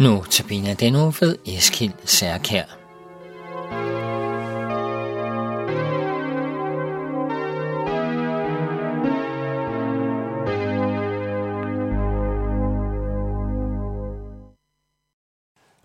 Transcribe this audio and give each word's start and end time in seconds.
Nu 0.00 0.24
tabiner 0.30 0.74
den 0.74 0.96
uge 0.96 1.14
ved 1.20 1.36
Eskild 1.46 1.92
Særkær. 2.04 2.64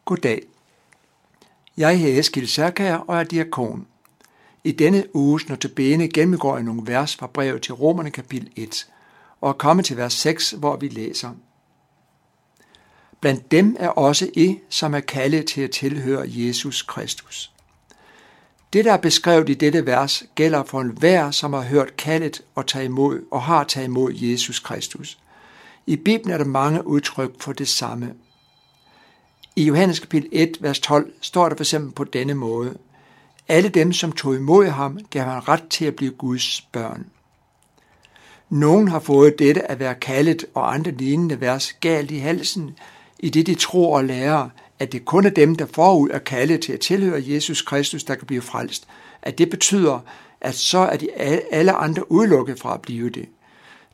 Goddag. 0.06 0.42
Jeg 1.78 2.00
hedder 2.00 2.20
Eskild 2.20 2.48
Særkær 2.48 2.96
og 2.96 3.20
er 3.20 3.24
diakon. 3.24 3.88
I 4.64 4.72
denne 4.72 5.16
uges 5.16 5.50
notabene 5.50 6.08
gennemgår 6.08 6.56
jeg 6.56 6.64
nogle 6.64 6.82
vers 6.86 7.16
fra 7.16 7.28
brevet 7.28 7.62
til 7.62 7.74
Romerne 7.74 8.12
kapitel 8.12 8.50
1 8.56 8.88
og 9.42 9.50
er 9.50 9.54
kommet 9.54 9.86
til 9.86 9.98
vers 9.98 10.14
6, 10.14 10.52
hvor 10.52 10.76
vi 10.76 10.88
læser– 10.88 11.32
Blandt 13.24 13.52
dem 13.52 13.76
er 13.80 13.88
også 13.88 14.30
I, 14.34 14.60
som 14.70 14.94
er 14.94 15.00
kaldet 15.00 15.46
til 15.46 15.62
at 15.62 15.72
tilhøre 15.72 16.26
Jesus 16.28 16.82
Kristus. 16.82 17.52
Det, 18.74 18.86
der 18.86 18.94
er 18.94 18.98
beskrevet 18.98 19.50
i 19.50 19.54
dette 19.54 19.86
vers, 19.86 20.24
gælder 20.36 20.64
for 20.64 20.82
enhver, 20.82 21.32
som 21.32 21.54
har 21.54 21.62
hørt 21.62 21.98
kaldet 21.98 22.42
og, 22.56 22.68
taget 22.68 22.86
imod, 22.86 23.22
og 23.32 23.42
har 23.42 23.64
taget 23.64 23.88
imod 23.88 24.14
Jesus 24.14 24.60
Kristus. 24.60 25.18
I 25.88 25.96
Bibelen 25.96 26.34
er 26.34 26.38
der 26.38 26.46
mange 26.46 26.88
udtryk 26.88 27.32
for 27.40 27.54
det 27.54 27.68
samme. 27.68 28.14
I 29.56 29.64
Johannes 29.64 30.00
kapitel 30.00 30.30
1, 30.32 30.58
vers 30.60 30.80
12 30.80 31.14
står 31.22 31.50
der 31.50 31.56
for 31.56 31.64
eksempel 31.64 31.94
på 31.94 32.04
denne 32.04 32.34
måde. 32.34 32.78
Alle 33.48 33.70
dem, 33.70 33.94
som 33.94 34.12
tog 34.12 34.36
imod 34.36 34.68
ham, 34.68 35.00
gav 35.10 35.24
han 35.24 35.48
ret 35.48 35.64
til 35.70 35.86
at 35.86 35.96
blive 35.96 36.12
Guds 36.12 36.62
børn. 36.62 37.06
Nogen 38.50 38.88
har 38.88 39.00
fået 39.00 39.40
dette 39.40 39.72
at 39.72 39.80
være 39.80 39.96
kaldet 39.96 40.46
og 40.54 40.74
andre 40.74 40.92
lignende 40.92 41.42
vers 41.42 41.74
galt 41.74 42.12
i 42.12 42.18
halsen, 42.18 42.76
i 43.24 43.30
det 43.30 43.48
de 43.48 43.56
tror 43.56 43.98
og 43.98 44.04
lærer, 44.04 44.50
at 44.80 44.92
det 44.92 45.06
kun 45.06 45.26
er 45.26 45.30
dem, 45.30 45.56
der 45.56 45.66
forud 45.66 46.10
er 46.10 46.20
kaldet 46.20 46.62
til 46.62 46.74
at 46.74 46.80
tilhøre 46.80 47.24
Jesus 47.26 47.62
Kristus, 47.62 48.04
der 48.04 48.16
kan 48.16 48.28
blive 48.28 48.42
frelst. 48.42 48.88
At 49.22 49.38
det 49.38 49.50
betyder, 49.50 50.00
at 50.42 50.56
så 50.56 50.78
er 50.78 50.98
de 50.98 51.12
alle 51.52 51.72
andre 51.72 52.12
udelukket 52.12 52.60
fra 52.60 52.74
at 52.74 52.82
blive 52.82 53.10
det. 53.10 53.26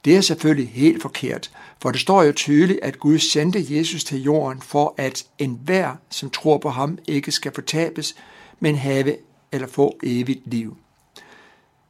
Det 0.06 0.16
er 0.16 0.22
selvfølgelig 0.22 0.70
helt 0.70 1.02
forkert, 1.02 1.52
for 1.82 1.92
det 1.92 2.02
står 2.02 2.24
jo 2.24 2.32
tydeligt, 2.32 2.80
at 2.84 3.00
Gud 3.00 3.20
sendte 3.20 3.66
Jesus 3.78 4.04
til 4.04 4.24
jorden 4.24 4.62
for, 4.62 4.94
at 4.98 5.26
enhver, 5.40 5.96
som 6.10 6.30
tror 6.30 6.58
på 6.58 6.70
ham, 6.70 6.98
ikke 7.08 7.32
skal 7.32 7.52
fortabes, 7.54 8.16
men 8.60 8.76
have 8.76 9.16
eller 9.52 9.68
få 9.68 10.00
evigt 10.04 10.42
liv. 10.46 10.78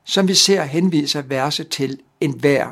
Som 0.04 0.28
vi 0.28 0.34
ser, 0.34 0.64
henviser 0.64 1.22
verset 1.22 1.70
til 1.70 2.00
enhver, 2.22 2.68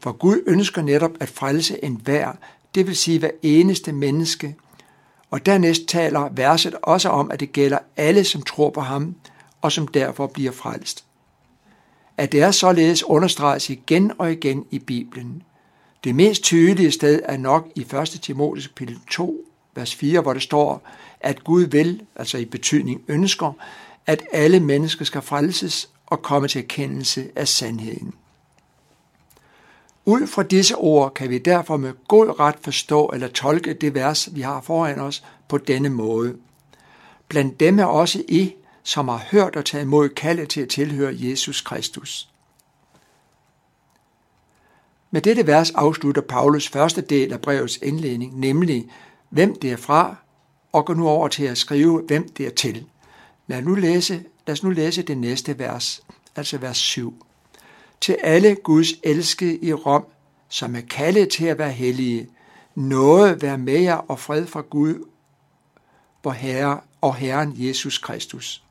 for 0.00 0.12
Gud 0.12 0.42
ønsker 0.46 0.82
netop 0.82 1.12
at 1.20 1.28
frelse 1.28 1.84
enhver, 1.84 2.32
det 2.74 2.86
vil 2.86 2.96
sige 2.96 3.18
hver 3.18 3.30
eneste 3.42 3.92
menneske. 3.92 4.56
Og 5.30 5.46
dernæst 5.46 5.86
taler 5.86 6.28
verset 6.32 6.74
også 6.82 7.08
om, 7.08 7.30
at 7.30 7.40
det 7.40 7.52
gælder 7.52 7.78
alle, 7.96 8.24
som 8.24 8.42
tror 8.42 8.70
på 8.70 8.80
ham, 8.80 9.14
og 9.60 9.72
som 9.72 9.88
derfor 9.88 10.26
bliver 10.26 10.52
frelst. 10.52 11.04
At 12.16 12.32
det 12.32 12.42
er 12.42 12.50
således 12.50 13.02
understreges 13.02 13.70
igen 13.70 14.12
og 14.18 14.32
igen 14.32 14.64
i 14.70 14.78
Bibelen. 14.78 15.42
Det 16.04 16.14
mest 16.14 16.42
tydelige 16.42 16.90
sted 16.90 17.20
er 17.24 17.36
nok 17.36 17.68
i 17.74 17.80
1. 17.80 18.20
Timotheus 18.22 18.66
kapitel 18.66 18.98
2, 19.10 19.44
vers 19.74 19.94
4, 19.94 20.20
hvor 20.20 20.32
det 20.32 20.42
står, 20.42 20.88
at 21.20 21.44
Gud 21.44 21.62
vil, 21.62 22.02
altså 22.16 22.38
i 22.38 22.44
betydning 22.44 23.00
ønsker, 23.08 23.52
at 24.06 24.22
alle 24.32 24.60
mennesker 24.60 25.04
skal 25.04 25.22
frelses 25.22 25.88
og 26.06 26.22
komme 26.22 26.48
til 26.48 26.62
erkendelse 26.62 27.30
af 27.36 27.48
sandheden. 27.48 28.14
Ud 30.04 30.26
fra 30.26 30.42
disse 30.42 30.76
ord 30.76 31.14
kan 31.14 31.30
vi 31.30 31.38
derfor 31.38 31.76
med 31.76 31.92
god 32.08 32.40
ret 32.40 32.56
forstå 32.60 33.06
eller 33.06 33.28
tolke 33.28 33.74
det 33.74 33.94
vers, 33.94 34.28
vi 34.34 34.40
har 34.40 34.60
foran 34.60 34.98
os, 34.98 35.24
på 35.48 35.58
denne 35.58 35.88
måde. 35.88 36.36
Blandt 37.28 37.60
dem 37.60 37.78
er 37.78 37.84
også 37.84 38.24
I, 38.28 38.54
som 38.82 39.08
har 39.08 39.22
hørt 39.30 39.56
og 39.56 39.64
taget 39.64 39.84
imod 39.84 40.08
kaldet 40.08 40.48
til 40.48 40.60
at 40.60 40.68
tilhøre 40.68 41.14
Jesus 41.16 41.60
Kristus. 41.60 42.28
Med 45.10 45.20
dette 45.20 45.46
vers 45.46 45.70
afslutter 45.70 46.22
Paulus 46.22 46.68
første 46.68 47.00
del 47.00 47.32
af 47.32 47.40
brevets 47.40 47.78
indledning, 47.82 48.40
nemlig 48.40 48.88
hvem 49.28 49.58
det 49.58 49.72
er 49.72 49.76
fra, 49.76 50.16
og 50.72 50.86
går 50.86 50.94
nu 50.94 51.08
over 51.08 51.28
til 51.28 51.44
at 51.44 51.58
skrive, 51.58 52.02
hvem 52.06 52.28
det 52.28 52.46
er 52.46 52.50
til. 52.50 52.86
Lad, 53.46 53.62
nu 53.62 53.74
læse, 53.74 54.24
lad 54.46 54.52
os 54.52 54.62
nu 54.62 54.70
læse 54.70 55.02
det 55.02 55.18
næste 55.18 55.58
vers, 55.58 56.02
altså 56.36 56.58
vers 56.58 56.76
7 56.76 57.26
til 58.02 58.16
alle 58.20 58.54
Guds 58.54 58.88
elskede 59.02 59.58
i 59.58 59.72
Rom, 59.72 60.04
som 60.48 60.76
er 60.76 60.80
kaldet 60.80 61.28
til 61.28 61.44
at 61.44 61.58
være 61.58 61.72
hellige. 61.72 62.28
Noget 62.74 63.42
være 63.42 63.58
med 63.58 63.80
jer 63.80 63.94
og 63.94 64.18
fred 64.18 64.46
fra 64.46 64.60
Gud 64.60 65.04
vor 66.24 66.30
Herre 66.30 66.80
og 67.00 67.14
Herren 67.14 67.54
Jesus 67.56 67.98
Kristus. 67.98 68.62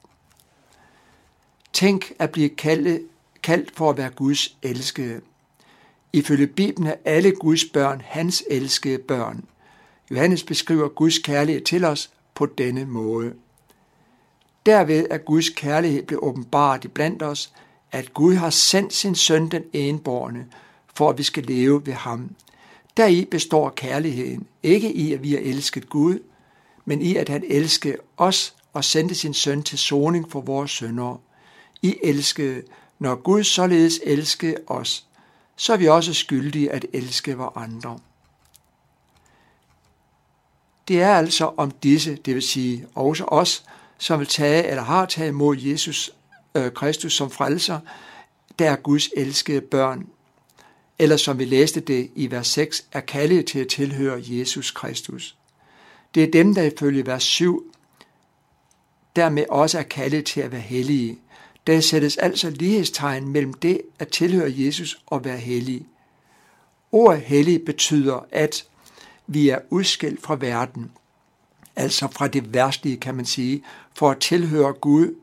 Tænk 1.73 2.11
at 2.19 2.31
blive 2.31 2.49
kaldet, 2.49 3.07
kaldt 3.43 3.75
for 3.75 3.89
at 3.89 3.97
være 3.97 4.09
Guds 4.09 4.57
elskede. 4.61 5.21
Ifølge 6.13 6.47
Bibelen 6.47 6.87
er 6.87 6.95
alle 7.05 7.31
Guds 7.31 7.65
børn 7.65 8.01
hans 8.05 8.43
elskede 8.49 8.97
børn. 8.97 9.45
Johannes 10.11 10.43
beskriver 10.43 10.87
Guds 10.87 11.17
kærlighed 11.17 11.61
til 11.61 11.85
os 11.85 12.11
på 12.35 12.45
denne 12.45 12.85
måde. 12.85 13.33
Derved 14.65 15.05
er 15.09 15.17
Guds 15.17 15.49
kærlighed 15.49 16.03
blevet 16.03 16.23
åbenbart 16.23 16.87
blandt 16.93 17.23
os, 17.23 17.53
at 17.91 18.13
Gud 18.13 18.35
har 18.35 18.49
sendt 18.49 18.93
sin 18.93 19.15
søn 19.15 19.49
den 19.49 19.63
enborne, 19.73 20.45
for 20.95 21.09
at 21.09 21.17
vi 21.17 21.23
skal 21.23 21.43
leve 21.43 21.85
ved 21.85 21.93
ham. 21.93 22.35
Deri 22.97 23.25
består 23.25 23.69
kærligheden, 23.69 24.47
ikke 24.63 24.93
i, 24.93 25.13
at 25.13 25.23
vi 25.23 25.31
har 25.31 25.39
elsket 25.39 25.89
Gud, 25.89 26.19
men 26.85 27.01
i, 27.01 27.15
at 27.15 27.29
han 27.29 27.43
elskede 27.47 27.97
os 28.17 28.55
og 28.73 28.83
sendte 28.83 29.15
sin 29.15 29.33
søn 29.33 29.63
til 29.63 29.77
soning 29.77 30.31
for 30.31 30.41
vores 30.41 30.71
sønder. 30.71 31.21
I 31.81 31.95
elskede, 32.03 32.63
når 32.99 33.15
Gud 33.15 33.43
således 33.43 33.99
elskede 34.03 34.57
os, 34.67 35.05
så 35.55 35.73
er 35.73 35.77
vi 35.77 35.87
også 35.87 36.13
skyldige 36.13 36.71
at 36.71 36.85
elske 36.93 37.37
andre. 37.55 37.99
Det 40.87 41.01
er 41.01 41.15
altså 41.15 41.51
om 41.57 41.71
disse, 41.71 42.15
det 42.15 42.35
vil 42.35 42.41
sige 42.41 42.87
også 42.95 43.23
os, 43.23 43.63
som 43.97 44.19
vil 44.19 44.27
tage 44.27 44.67
eller 44.67 44.83
har 44.83 45.05
taget 45.05 45.29
imod 45.29 45.57
Jesus 45.57 46.11
øh, 46.55 46.71
Kristus 46.71 47.13
som 47.13 47.31
frelser, 47.31 47.79
der 48.59 48.71
er 48.71 48.75
Guds 48.75 49.09
elskede 49.17 49.61
børn. 49.61 50.07
Eller 50.99 51.17
som 51.17 51.39
vi 51.39 51.45
læste 51.45 51.79
det 51.79 52.11
i 52.15 52.31
vers 52.31 52.47
6, 52.47 52.85
er 52.91 52.99
kaldet 52.99 53.45
til 53.45 53.59
at 53.59 53.67
tilhøre 53.67 54.21
Jesus 54.23 54.71
Kristus. 54.71 55.35
Det 56.15 56.23
er 56.23 56.31
dem, 56.31 56.55
der 56.55 56.63
ifølge 56.63 57.05
vers 57.05 57.23
7 57.23 57.71
dermed 59.15 59.45
også 59.49 59.79
er 59.79 59.83
kaldet 59.83 60.25
til 60.25 60.41
at 60.41 60.51
være 60.51 60.61
hellige. 60.61 61.19
Der 61.67 61.79
sættes 61.79 62.17
altså 62.17 62.49
lighedstegn 62.49 63.27
mellem 63.27 63.53
det 63.53 63.81
at 63.99 64.07
tilhøre 64.07 64.53
Jesus 64.55 65.01
og 65.05 65.25
være 65.25 65.37
hellig. 65.37 65.85
Ordet 66.91 67.21
hellig 67.21 67.65
betyder, 67.65 68.25
at 68.31 68.65
vi 69.27 69.49
er 69.49 69.59
udskilt 69.69 70.21
fra 70.21 70.35
verden, 70.35 70.91
altså 71.75 72.07
fra 72.11 72.27
det 72.27 72.53
værstlige, 72.53 72.97
kan 72.97 73.15
man 73.15 73.25
sige, 73.25 73.63
for 73.93 74.11
at 74.11 74.19
tilhøre 74.19 74.73
Gud 74.73 75.15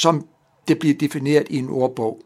som 0.00 0.26
det 0.68 0.78
bliver 0.78 0.94
defineret 0.94 1.46
i 1.50 1.56
en 1.56 1.68
ordbog. 1.68 2.20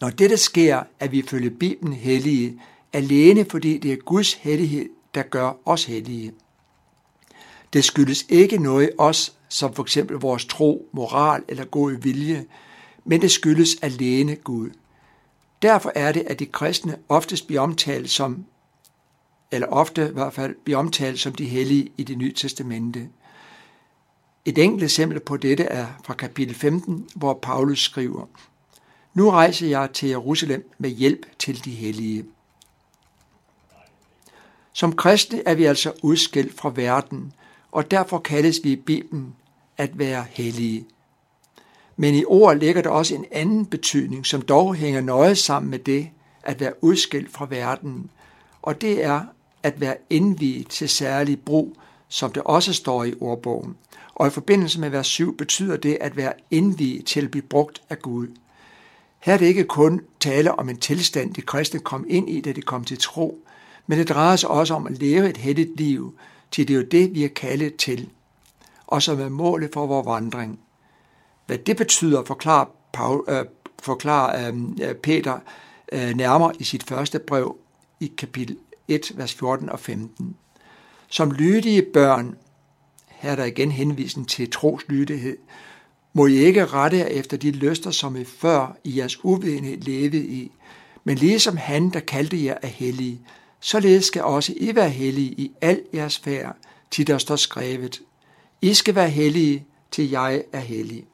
Når 0.00 0.10
dette 0.10 0.36
sker, 0.36 0.82
er 1.00 1.08
vi 1.08 1.22
følge 1.22 1.50
Bibelen 1.50 1.92
hellige, 1.92 2.60
alene 2.92 3.44
fordi 3.44 3.78
det 3.78 3.92
er 3.92 3.96
Guds 3.96 4.32
hellighed, 4.32 4.88
der 5.14 5.22
gør 5.22 5.52
os 5.64 5.84
hellige. 5.84 6.32
Det 7.72 7.84
skyldes 7.84 8.26
ikke 8.28 8.58
noget 8.58 8.90
os, 8.98 9.32
som 9.48 9.74
for 9.74 9.82
eksempel 9.82 10.16
vores 10.16 10.44
tro, 10.44 10.88
moral 10.92 11.42
eller 11.48 11.64
god 11.64 11.92
vilje, 11.92 12.44
men 13.04 13.20
det 13.20 13.30
skyldes 13.30 13.76
alene 13.82 14.36
Gud. 14.36 14.70
Derfor 15.62 15.92
er 15.94 16.12
det, 16.12 16.22
at 16.26 16.38
de 16.38 16.46
kristne 16.46 16.96
oftest 17.08 17.46
bliver 17.46 17.60
omtalt 17.60 18.10
som, 18.10 18.44
eller 19.50 19.66
ofte 19.66 20.08
i 20.08 20.12
hvert 20.12 20.32
fald 20.32 20.54
bliver 20.64 20.78
omtalt 20.78 21.20
som 21.20 21.34
de 21.34 21.44
hellige 21.44 21.88
i 21.96 22.02
det 22.02 22.18
nye 22.18 22.32
testamente. 22.32 23.08
Et 24.46 24.58
enkelt 24.58 24.82
eksempel 24.82 25.20
på 25.20 25.36
dette 25.36 25.64
er 25.64 25.86
fra 26.04 26.14
kapitel 26.14 26.54
15, 26.54 27.08
hvor 27.14 27.34
Paulus 27.42 27.82
skriver, 27.82 28.26
Nu 29.14 29.30
rejser 29.30 29.68
jeg 29.68 29.88
til 29.92 30.08
Jerusalem 30.08 30.70
med 30.78 30.90
hjælp 30.90 31.26
til 31.38 31.64
de 31.64 31.70
hellige. 31.70 32.24
Som 34.72 34.96
kristne 34.96 35.42
er 35.46 35.54
vi 35.54 35.64
altså 35.64 35.92
udskilt 36.02 36.58
fra 36.58 36.72
verden, 36.74 37.32
og 37.72 37.90
derfor 37.90 38.18
kaldes 38.18 38.60
vi 38.64 38.72
i 38.72 38.76
Bibelen 38.76 39.34
at 39.76 39.98
være 39.98 40.26
hellige. 40.30 40.86
Men 41.96 42.14
i 42.14 42.24
ord 42.24 42.56
ligger 42.56 42.82
der 42.82 42.90
også 42.90 43.14
en 43.14 43.26
anden 43.30 43.66
betydning, 43.66 44.26
som 44.26 44.42
dog 44.42 44.74
hænger 44.74 45.00
nøje 45.00 45.34
sammen 45.34 45.70
med 45.70 45.78
det 45.78 46.10
at 46.42 46.60
være 46.60 46.84
udskilt 46.84 47.32
fra 47.32 47.46
verden, 47.50 48.10
og 48.62 48.80
det 48.80 49.04
er 49.04 49.20
at 49.62 49.80
være 49.80 49.96
indviet 50.10 50.68
til 50.68 50.88
særlig 50.88 51.40
brug, 51.40 51.76
som 52.08 52.32
det 52.32 52.42
også 52.42 52.72
står 52.72 53.04
i 53.04 53.14
ordbogen. 53.20 53.76
Og 54.14 54.26
i 54.26 54.30
forbindelse 54.30 54.80
med 54.80 54.90
vers 54.90 55.06
7 55.06 55.36
betyder 55.36 55.76
det 55.76 55.98
at 56.00 56.16
være 56.16 56.32
indviet 56.50 57.06
til 57.06 57.24
at 57.24 57.30
blive 57.30 57.42
brugt 57.42 57.82
af 57.90 57.98
Gud. 57.98 58.28
Her 59.18 59.34
er 59.34 59.38
det 59.38 59.46
ikke 59.46 59.64
kun 59.64 60.00
tale 60.20 60.58
om 60.58 60.68
en 60.68 60.78
tilstand, 60.78 61.34
de 61.34 61.40
kristne 61.40 61.80
kom 61.80 62.04
ind 62.08 62.30
i, 62.30 62.40
da 62.40 62.52
de 62.52 62.62
kom 62.62 62.84
til 62.84 62.98
tro, 62.98 63.42
Men 63.86 63.98
det 63.98 64.08
drejer 64.08 64.36
sig 64.36 64.50
også 64.50 64.74
om 64.74 64.86
at 64.86 64.98
leve 64.98 65.30
et 65.30 65.36
helligt 65.36 65.76
liv, 65.76 66.14
til 66.50 66.68
det 66.68 66.74
er 66.74 66.78
jo 66.78 66.86
det, 66.90 67.14
vi 67.14 67.24
er 67.24 67.28
kaldet 67.28 67.76
til, 67.76 68.08
og 68.86 69.02
som 69.02 69.20
er 69.20 69.28
målet 69.28 69.70
for 69.72 69.86
vores 69.86 70.06
vandring. 70.06 70.60
Hvad 71.46 71.58
det 71.58 71.76
betyder, 71.76 72.24
forklarer, 72.24 72.66
Paul, 72.92 73.24
øh, 73.28 73.44
forklarer 73.82 74.48
øhm, 74.48 74.78
øh, 74.82 74.94
Peter 74.94 75.38
øh, 75.92 76.10
nærmere 76.14 76.52
i 76.58 76.64
sit 76.64 76.82
første 76.82 77.18
brev 77.18 77.56
i 78.00 78.12
kapitel 78.18 78.56
1, 78.88 79.12
vers 79.14 79.34
14 79.34 79.70
og 79.70 79.80
15. 79.80 80.36
Som 81.08 81.30
lydige 81.30 81.82
børn, 81.82 82.36
her 83.08 83.30
er 83.30 83.36
der 83.36 83.44
igen 83.44 83.70
henvisen 83.70 84.24
til 84.24 84.50
troslydighed, 84.50 85.36
må 86.12 86.26
I 86.26 86.34
ikke 86.34 86.66
rette 86.66 86.98
jer 86.98 87.06
efter 87.06 87.36
de 87.36 87.50
lyster, 87.50 87.90
som 87.90 88.16
I 88.16 88.24
før 88.24 88.76
i 88.84 88.98
jeres 88.98 89.24
uvidenhed 89.24 89.76
levede 89.76 90.26
i, 90.26 90.52
men 91.04 91.18
ligesom 91.18 91.56
han, 91.56 91.90
der 91.90 92.00
kaldte 92.00 92.44
jer 92.44 92.56
er 92.62 92.66
hellige, 92.66 93.20
således 93.60 94.04
skal 94.04 94.22
også 94.22 94.52
I 94.56 94.74
være 94.74 94.90
hellige 94.90 95.32
i 95.32 95.52
al 95.60 95.82
jeres 95.94 96.18
færd, 96.18 96.56
til 96.90 97.06
der 97.06 97.18
står 97.18 97.36
skrevet. 97.36 98.00
I 98.62 98.74
skal 98.74 98.94
være 98.94 99.10
hellige, 99.10 99.66
til 99.90 100.10
jeg 100.10 100.42
er 100.52 100.60
hellig. 100.60 101.04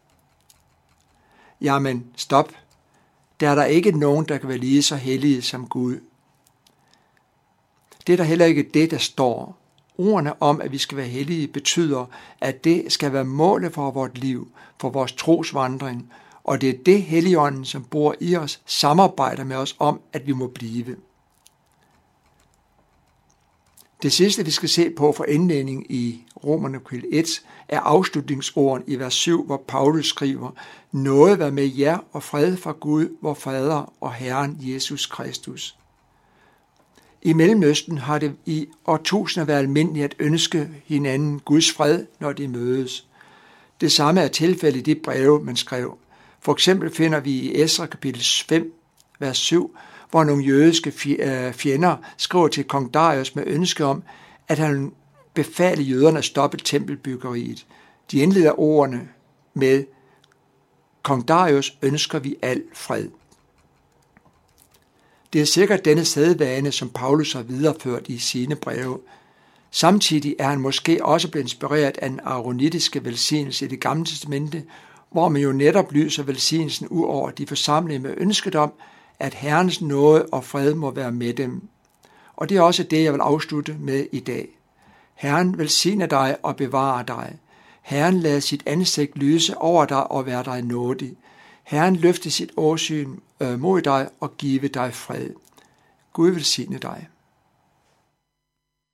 Jamen, 1.61 2.07
stop. 2.17 2.53
Der 3.41 3.51
er 3.51 3.55
der 3.55 3.65
ikke 3.65 3.99
nogen, 3.99 4.25
der 4.29 4.39
kan 4.39 4.49
være 4.49 4.59
lige 4.59 4.83
så 4.83 4.97
hellige 4.97 5.43
som 5.43 5.69
Gud. 5.69 6.01
Det 8.07 8.13
er 8.13 8.17
der 8.17 8.25
heller 8.25 8.47
ikke 8.47 8.63
det, 8.75 8.91
der 8.91 8.99
står. 8.99 9.62
Ordene 9.99 10.43
om, 10.43 10.61
at 10.61 10.73
vi 10.73 10.79
skal 10.79 10.97
være 10.97 11.07
hellige, 11.07 11.49
betyder, 11.49 12.07
at 12.41 12.65
det 12.65 12.93
skal 12.93 13.13
være 13.13 13.25
målet 13.25 13.73
for 13.73 13.91
vores 13.91 14.19
liv, 14.19 14.49
for 14.81 14.91
vores 14.91 15.13
trosvandring, 15.13 16.13
og 16.45 16.61
det 16.61 16.69
er 16.69 16.83
det 16.87 17.03
Helligånden, 17.03 17.65
som 17.65 17.85
bor 17.85 18.15
i 18.21 18.37
os, 18.37 18.61
samarbejder 18.67 19.45
med 19.45 19.57
os 19.57 19.77
om, 19.79 20.01
at 20.13 20.27
vi 20.27 20.33
må 20.33 20.47
blive. 20.47 20.97
Det 24.03 24.13
sidste, 24.13 24.45
vi 24.45 24.51
skal 24.51 24.69
se 24.69 24.91
på 24.91 25.13
for 25.13 25.25
indledning 25.25 25.93
i 25.93 26.25
Romerne 26.45 26.79
kapitel 26.79 27.09
1, 27.13 27.43
er 27.69 27.81
afslutningsorden 27.81 28.85
i 28.87 28.97
vers 28.97 29.15
7, 29.15 29.47
hvor 29.47 29.65
Paulus 29.69 30.09
skriver, 30.09 30.51
Noget 30.93 31.39
være 31.39 31.51
med 31.51 31.67
jer 31.67 31.99
og 32.13 32.23
fred 32.23 32.57
fra 32.57 32.73
Gud, 32.73 33.17
vor 33.21 33.35
Fader 33.35 33.93
og 34.01 34.15
Herren 34.15 34.57
Jesus 34.61 35.07
Kristus. 35.07 35.77
I 37.23 37.33
Mellemøsten 37.33 37.99
har 37.99 38.19
det 38.19 38.35
i 38.47 38.69
årtusinder 38.87 39.47
været 39.47 39.59
almindeligt 39.59 40.05
at 40.05 40.15
ønske 40.19 40.69
hinanden 40.85 41.39
Guds 41.39 41.73
fred, 41.73 42.07
når 42.21 42.33
de 42.33 42.49
mødes. 42.49 43.07
Det 43.81 43.93
samme 43.93 44.21
er 44.21 44.29
tilfældet 44.29 44.89
i 44.89 44.95
de 44.95 45.01
breve, 45.01 45.45
man 45.45 45.57
skrev. 45.57 45.99
For 46.41 46.53
eksempel 46.53 46.95
finder 46.95 47.21
vi 47.21 47.31
i 47.31 47.63
Esra 47.63 47.87
kapitel 47.87 48.25
5, 48.49 48.75
vers 49.19 49.39
7, 49.39 49.77
hvor 50.11 50.25
nogle 50.25 50.45
jødiske 50.45 50.93
øh, 51.19 51.53
fjender 51.53 51.97
skriver 52.17 52.49
til 52.49 52.65
kong 52.65 52.95
Darius 52.95 53.35
med 53.35 53.45
ønske 53.47 53.85
om, 53.85 54.03
at 54.49 54.59
han 54.59 54.93
befale 55.35 55.83
jøderne 55.83 56.19
at 56.19 56.25
stoppe 56.25 56.57
tempelbyggeriet. 56.57 57.67
De 58.11 58.19
indleder 58.19 58.61
ordene 58.61 59.09
med, 59.55 59.85
Kong 61.03 61.29
Darius 61.29 61.79
ønsker 61.83 62.19
vi 62.19 62.37
al 62.43 62.63
fred. 62.75 63.09
Det 65.33 65.41
er 65.41 65.45
sikkert 65.45 65.85
denne 65.85 66.05
sædvane, 66.05 66.73
som 66.73 66.91
Paulus 66.91 67.33
har 67.33 67.43
videreført 67.43 68.09
i 68.09 68.19
sine 68.19 68.57
breve. 68.57 68.99
Samtidig 69.71 70.37
er 70.39 70.49
han 70.49 70.61
måske 70.61 71.05
også 71.05 71.31
blevet 71.31 71.45
inspireret 71.45 71.99
af 71.99 72.11
den 72.11 72.21
aronitiske 72.25 73.05
velsignelse 73.05 73.65
i 73.65 73.69
det 73.69 73.81
gamle 73.81 74.05
testamente, 74.05 74.65
hvor 75.11 75.29
man 75.29 75.43
jo 75.43 75.53
netop 75.53 75.93
lyser 75.93 76.23
velsignelsen 76.23 76.89
ud 76.89 77.05
over 77.05 77.31
de 77.31 77.47
forsamlede 77.47 77.99
med 77.99 78.15
ønsket 78.17 78.55
om, 78.55 78.73
at 79.19 79.35
Herrens 79.35 79.81
nåde 79.81 80.27
og 80.27 80.45
fred 80.45 80.75
må 80.75 80.91
være 80.91 81.13
med 81.13 81.35
dem. 81.35 81.63
Og 82.37 82.49
det 82.49 82.57
er 82.57 82.63
også 82.63 82.83
det, 82.83 83.05
jeg 83.05 83.13
vil 83.13 83.21
afslutte 83.21 83.77
med 83.81 84.07
i 84.13 84.21
dag. 84.21 84.49
Herren 85.15 85.59
velsigne 85.59 86.07
dig 86.07 86.37
og 86.43 86.57
bevare 86.57 87.05
dig. 87.09 87.37
Herren 87.83 88.21
lader 88.21 88.41
sit 88.41 88.63
ansigt 88.67 89.19
lyse 89.19 89.59
over 89.59 89.85
dig 89.85 90.11
og 90.11 90.27
være 90.27 90.45
dig 90.45 90.63
nådig. 90.63 91.17
Herren 91.63 91.97
løfte 91.97 92.31
sit 92.31 92.53
årsyn 92.57 93.17
øh, 93.41 93.61
mod 93.61 93.83
dig 93.83 94.09
og 94.21 94.37
give 94.37 94.69
dig 94.69 94.95
fred. 94.95 95.31
Gud 96.13 96.31
velsigne 96.31 96.79
dig. 96.79 97.09